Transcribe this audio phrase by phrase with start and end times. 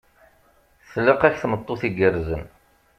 [0.91, 2.43] Tlaq-ak tameṭṭut igerrzen.